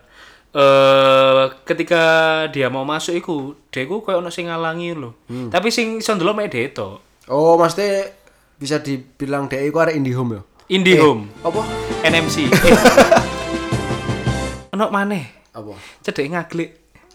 eh 0.55 1.43
ketika 1.67 2.03
dia 2.49 2.71
mau 2.71 2.87
masuk 2.87 3.13
iku, 3.17 3.35
iku 3.67 4.01
koyo 4.01 4.23
ono 4.23 4.31
sing 4.31 4.47
ngalangi 4.47 4.93
lho. 4.93 5.11
Tapi 5.49 5.73
sing 5.73 5.99
iso 5.99 6.15
ndelok 6.15 6.37
mek 6.37 6.53
to. 6.73 7.01
Oh, 7.29 7.61
maksudnya 7.61 8.09
bisa 8.59 8.83
dibilang 8.83 9.47
DE 9.47 9.71
iku 9.71 9.79
arek 9.79 9.95
IndiHome 9.95 10.35
ya? 10.35 10.41
IndiHome, 10.69 11.31
Apa? 11.47 11.63
NMC. 12.03 12.51
Eh. 12.51 12.51
ono 14.75 14.91
maneh. 14.91 15.47
Apa? 15.55 15.79
Cedek 16.03 16.27
ngaglik. 16.27 16.69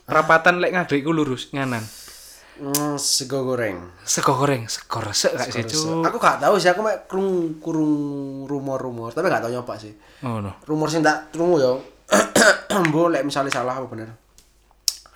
Perapatan 0.08 0.58
lek 0.58 0.72
ngaglik 0.72 1.04
iku 1.04 1.12
lurus 1.12 1.52
nganan. 1.52 1.84
Hmm, 2.54 2.96
sego 2.96 3.44
goreng. 3.44 3.76
Sego 4.08 4.32
goreng, 4.40 4.64
sego 4.72 5.04
resek 5.04 5.36
gak 5.36 5.52
sih, 5.52 5.68
Cuk? 5.68 6.06
Aku 6.06 6.16
gak 6.16 6.40
tahu 6.40 6.56
sih, 6.56 6.72
aku 6.72 6.80
mek 6.80 7.04
kurung 7.10 7.60
kurung 7.60 7.92
rumor-rumor, 8.48 9.12
tapi 9.12 9.28
gak 9.28 9.44
tahu 9.44 9.52
nyoba 9.52 9.74
sih. 9.76 9.92
Oh 10.24 10.40
no. 10.40 10.56
Rumor 10.64 10.88
sing 10.88 11.04
tak 11.04 11.28
krungu 11.28 11.60
ya. 11.60 11.76
Mbok 12.88 13.12
lek 13.12 13.22
misalnya 13.28 13.52
salah 13.52 13.76
apa 13.76 13.86
bener? 13.92 14.08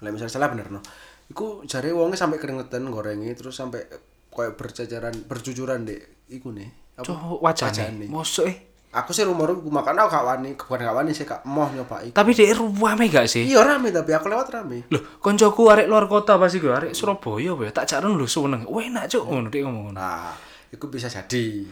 Lek 0.05 0.13
misalnya 0.13 0.35
salah 0.35 0.53
bener 0.53 0.69
no. 0.69 0.85
Iku 1.33 1.65
jare 1.65 1.89
wonge 1.97 2.21
sampai 2.21 2.37
keringetan 2.37 2.85
gorengi 2.93 3.33
terus 3.33 3.57
sampai 3.57 3.81
kayak 4.29 4.55
berjajaran 4.55 5.15
berjujuran 5.27 5.89
deh 5.89 6.18
iku 6.29 6.53
nih. 6.53 6.69
Apa? 7.01 7.13
Wajane. 7.41 8.07
Mosok 8.07 8.47
eh. 8.49 8.57
Aku 8.89 9.13
sih 9.13 9.21
rumor 9.21 9.53
aku 9.53 9.69
makan 9.69 10.01
aku 10.01 10.09
gak 10.09 10.25
wani, 10.25 10.51
bukan 10.57 10.81
gak 10.81 10.97
wani 10.97 11.13
sih 11.13 11.29
gak 11.29 11.45
moh 11.45 11.69
nyoba 11.69 12.01
iku. 12.09 12.17
Tapi 12.17 12.33
DE 12.33 12.57
rame 12.57 13.05
gak 13.13 13.29
sih? 13.29 13.45
Iya 13.45 13.61
rame 13.61 13.93
tapi 13.93 14.17
aku 14.17 14.33
lewat 14.33 14.49
rame. 14.49 14.89
Loh, 14.89 15.21
koncoku 15.21 15.69
arek 15.69 15.85
luar 15.93 16.09
kota 16.09 16.41
pasti 16.41 16.57
gue 16.57 16.73
arek 16.73 16.97
Surabaya 16.97 17.53
ya? 17.53 17.69
Tak 17.69 17.85
jaran 17.85 18.17
lho 18.17 18.25
seneng. 18.25 18.65
Wah 18.65 18.81
enak 18.81 19.13
cuk 19.13 19.29
ngono 19.29 19.53
dia 19.53 19.69
ngomong. 19.69 19.93
Nah, 19.93 20.33
iku 20.73 20.89
bisa 20.89 21.13
jadi 21.13 21.69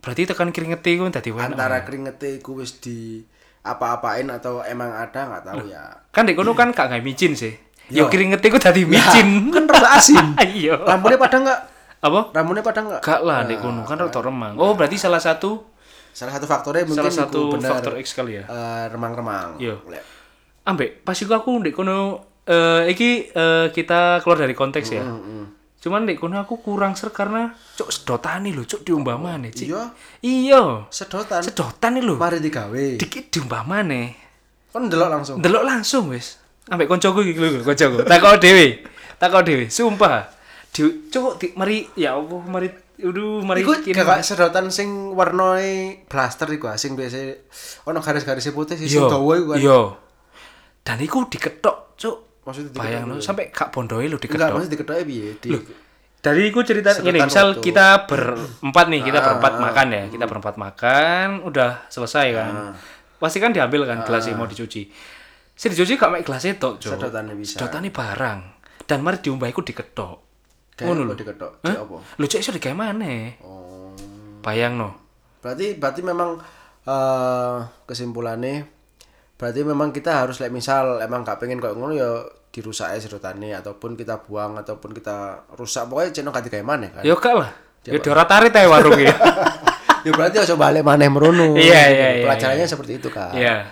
Berarti 0.00 0.22
tekan 0.24 0.54
iku 0.54 0.70
dadi 1.12 1.28
enak. 1.34 1.52
antara 1.52 1.82
keringete 1.82 2.40
iku 2.40 2.62
wis 2.62 2.78
di 2.80 3.20
apa-apain 3.60 4.24
atau 4.32 4.64
emang 4.64 4.88
ada 4.96 5.28
nggak 5.28 5.42
tahu 5.44 5.68
ya. 5.68 5.82
Kan 6.08 6.24
di 6.24 6.32
kono 6.32 6.56
kan 6.56 6.72
gak 6.72 6.94
gawe 6.94 7.02
micin 7.04 7.36
sih. 7.36 7.52
Yo. 7.92 8.06
Yo 8.06 8.08
kringete 8.08 8.48
iku 8.48 8.56
dadi 8.56 8.86
micin. 8.88 9.52
Kan 9.52 9.68
rada 9.68 9.98
asin. 9.98 10.16
Iya. 10.56 10.78
Lampunya 10.88 11.18
padang 11.20 11.44
nggak? 11.44 11.60
Apa? 12.00 12.32
Lampunya 12.32 12.64
padang 12.64 12.88
nggak? 12.88 13.00
Gak 13.00 13.20
lah 13.22 13.44
di 13.44 13.54
kono 13.54 13.84
kan 13.84 13.96
rada 13.96 14.20
remang. 14.20 14.56
Oh, 14.56 14.72
berarti 14.72 14.96
salah 14.96 15.20
satu 15.20 15.68
Salah 16.10 16.34
satu 16.34 16.44
faktornya 16.44 16.82
mungkin 16.82 17.06
salah 17.06 17.14
satu 17.14 17.54
bener, 17.54 17.70
faktor 17.70 17.94
X 17.96 18.18
kali 18.18 18.34
ya. 18.34 18.44
eh, 18.44 18.84
remang-remang. 18.90 19.54
Iya. 19.56 19.78
Lek. 19.86 20.02
Ambek 20.66 21.00
pas 21.00 21.14
iku 21.14 21.32
aku 21.32 21.62
di 21.62 21.70
kono 21.70 22.18
eh 22.42 22.88
iki 22.88 23.30
eh, 23.30 23.66
kita 23.70 24.18
keluar 24.20 24.40
dari 24.40 24.52
konteks 24.52 24.88
ya. 24.90 25.06
Cuman 25.80 26.04
di 26.04 26.12
kono 26.12 26.36
aku 26.36 26.58
kurang 26.58 26.92
ser 26.92 27.08
karena 27.08 27.54
cuk 27.74 27.88
sedotane 27.88 28.50
lho, 28.50 28.64
cuk 28.64 28.82
diumpamane, 28.82 29.48
Cik. 29.48 29.64
Iya, 29.64 29.82
Iya. 30.20 30.62
sedotan. 30.90 31.40
Sedotan 31.40 31.96
lho. 31.96 32.18
Mari 32.18 32.36
digawe. 32.38 33.00
Dikit 33.00 33.30
diumpamane. 33.30 34.02
Kan 34.68 34.90
ndelok 34.90 35.08
langsung. 35.08 35.36
Delok 35.38 35.64
langsung 35.64 36.10
wis. 36.10 36.36
Ambek 36.68 36.84
koncoku 36.84 37.22
iki 37.22 37.38
lho, 37.38 37.62
koncoku. 37.62 38.02
Takok 38.04 38.36
dhewe. 38.36 38.82
Takok 39.16 39.40
dhewe, 39.40 39.64
sumpah. 39.70 40.26
Di 40.70 41.10
cuk 41.10 41.42
di 41.42 41.46
mari 41.58 41.86
ya 41.98 42.14
Allah, 42.14 42.40
mari 42.46 42.68
Aduh, 43.00 43.40
mari 43.40 43.64
Iku 43.64 43.72
gak 43.80 44.20
sedotan 44.20 44.68
sing 44.68 45.16
warnane 45.16 46.04
blaster 46.04 46.44
iku 46.52 46.68
ah, 46.68 46.76
sing 46.76 46.92
biasa 46.92 47.32
ono 47.88 48.04
garis-garis 48.04 48.52
putih 48.52 48.76
sing 48.76 48.92
Yo, 48.92 49.08
dawa 49.08 49.40
iku 49.40 49.46
kan. 49.56 49.58
Iya. 49.58 49.80
Dan 50.84 50.96
iku 51.00 51.24
diketok, 51.24 51.96
cuk. 51.96 52.44
Maksudnya 52.44 52.72
Bayang 52.76 53.08
lo 53.08 53.20
sampai 53.20 53.48
gak 53.52 53.72
bondoe 53.72 54.04
lo 54.04 54.16
Enggak, 54.16 54.24
diketok. 54.28 54.48
maksudnya 54.52 54.74
diketoke 54.76 55.02
piye? 55.08 55.28
Di 55.40 55.48
Dari 56.20 56.52
iku 56.52 56.60
cerita 56.60 56.92
gini, 57.00 57.16
Sedotan 57.16 57.28
misal 57.32 57.46
waktu. 57.56 57.64
kita 57.64 57.86
berempat 58.04 58.86
nih, 58.92 59.00
kita 59.00 59.18
berempat 59.24 59.52
makan 59.56 59.86
ya, 59.88 60.04
kita 60.12 60.24
berempat 60.28 60.54
makan, 60.60 61.26
udah 61.48 61.70
selesai 61.88 62.26
kan. 62.36 62.52
Pasti 63.16 63.40
kan 63.40 63.56
diambil 63.56 63.88
kan 63.88 64.04
gelas 64.04 64.28
yang 64.28 64.36
mau 64.36 64.44
dicuci. 64.44 64.92
Sing 65.56 65.72
dicuci 65.72 65.96
gak 65.96 66.12
mek 66.12 66.24
gelas 66.28 66.44
tok, 66.60 66.76
Cuk. 66.76 67.00
Sedotane 67.00 67.32
bisa. 67.32 67.56
Sedotane 67.56 67.88
barang. 67.88 68.40
Dan 68.84 69.00
mari 69.00 69.24
diumbah 69.24 69.48
iku 69.48 69.64
diketok. 69.64 70.29
Ngono 70.86 71.00
lho. 71.08 71.14
diketok? 71.16 71.52
Cek 71.60 71.76
apa? 71.76 71.96
Lho 72.16 72.26
cek 72.26 72.40
iso 72.40 72.50
digawe 72.50 72.74
maneh. 72.74 73.36
Oh. 73.42 73.92
Bayang 74.40 74.78
no. 74.78 74.88
Berarti 75.40 75.76
berarti 75.76 76.00
memang 76.00 76.40
eh 76.80 77.56
kesimpulannya 77.84 78.64
berarti 79.36 79.60
memang 79.64 79.88
kita 79.88 80.24
harus 80.24 80.36
like 80.36 80.52
misal 80.52 81.00
emang 81.00 81.24
gak 81.24 81.40
pengen 81.40 81.60
kayak 81.60 81.72
ngono 81.72 81.92
ya 81.92 82.08
dirusak 82.50 82.92
aja 82.92 83.00
sedotane 83.00 83.56
ataupun 83.56 83.96
kita 83.96 84.20
buang 84.20 84.58
ataupun 84.58 84.92
kita 84.92 85.48
rusak 85.56 85.88
pokoknya 85.88 86.12
ceno 86.12 86.28
ganti 86.28 86.48
kayak 86.48 86.66
mana 86.66 86.88
kan 86.92 87.00
Ya 87.00 87.16
gak 87.16 87.34
lah. 87.36 87.50
Ya 87.84 87.96
ora 87.96 88.28
tarik 88.28 88.52
tae 88.52 88.68
warung 88.68 89.00
ya. 89.00 89.16
ya 90.04 90.10
berarti 90.12 90.36
harus 90.40 90.52
balik 90.52 90.84
maneh 90.84 91.08
merono 91.08 91.56
Iya, 91.56 91.82
iya, 91.88 92.08
iya, 92.16 92.24
pelajarannya 92.24 92.66
seperti 92.68 92.92
itu 93.00 93.08
kan 93.08 93.32
Iya. 93.32 93.68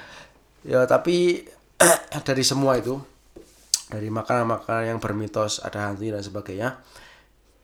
ya 0.64 0.84
tapi 0.84 1.44
dari 2.28 2.44
semua 2.44 2.76
itu 2.76 2.96
dari 3.88 4.08
makanan-makanan 4.08 4.96
yang 4.96 4.98
bermitos 5.00 5.60
ada 5.60 5.88
hantu 5.88 6.08
dan 6.08 6.20
sebagainya. 6.20 6.68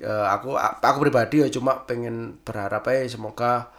Ya, 0.00 0.28
aku 0.32 0.58
aku 0.58 0.98
pribadi 1.00 1.40
ya 1.40 1.48
cuma 1.48 1.86
pengen 1.86 2.40
berharap 2.42 2.82
aja 2.90 3.06
semoga 3.06 3.70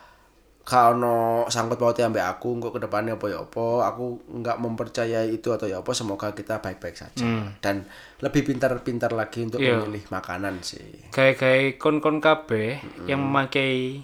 kalau 0.66 1.46
sangkut 1.46 1.78
pautnya 1.78 2.10
ambek 2.10 2.26
aku 2.26 2.58
kok 2.58 2.74
ke 2.74 2.82
depannya 2.82 3.22
apa 3.22 3.26
ya 3.30 3.46
apa. 3.46 3.86
Aku 3.94 4.18
nggak 4.26 4.58
mempercayai 4.58 5.30
itu 5.30 5.54
atau 5.54 5.70
ya 5.70 5.86
apa 5.86 5.94
semoga 5.94 6.34
kita 6.34 6.58
baik-baik 6.58 6.98
saja. 6.98 7.22
Dan 7.62 7.86
lebih 8.18 8.42
pintar-pintar 8.42 9.14
lagi 9.14 9.46
untuk 9.46 9.62
Iya. 9.62 9.78
memilih 9.86 10.10
makanan 10.10 10.66
sih. 10.66 11.06
Kayak-kayak 11.14 11.78
kon-kon 11.78 12.18
kabeh 12.18 12.82
yang 13.06 13.22
memakai 13.22 14.02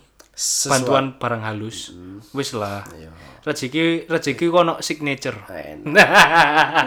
bantuan 0.68 1.20
barang 1.20 1.44
halus. 1.44 1.92
Wis 2.32 2.56
lah. 2.56 2.88
Iya. 2.96 3.12
Rezeki 3.42 4.06
rezeki 4.06 4.46
ku 4.54 4.62
ono 4.62 4.78
signature. 4.86 5.38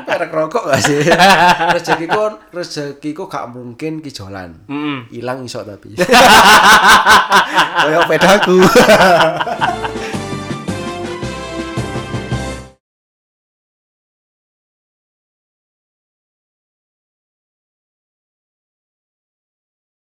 Perek 0.06 0.30
rokok 0.30 0.70
gak 0.70 0.80
sih? 0.80 1.02
rezeki 1.74 2.06
ku 2.06 2.18
rezeki 2.54 3.10
ku 3.10 3.26
gak 3.26 3.50
mungkin 3.50 3.98
kijolan. 4.00 4.66
Hilang 5.10 5.44
iso 5.44 5.66
tapi. 5.66 5.98
Kayak 7.84 8.06
pedaku. 8.08 8.58